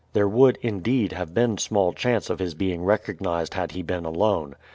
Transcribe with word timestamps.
There 0.13 0.27
would, 0.27 0.57
indeed, 0.63 1.11
have 1.11 1.35
been 1.35 1.59
small 1.59 1.93
chance 1.93 2.31
of 2.31 2.39
his 2.39 2.55
being 2.55 2.83
recognized 2.83 3.53
had 3.53 3.73
he 3.73 3.83
been 3.83 4.03
alone. 4.03 4.55